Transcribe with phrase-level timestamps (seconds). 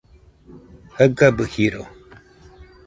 [0.95, 1.83] jaɨgabɨ jiro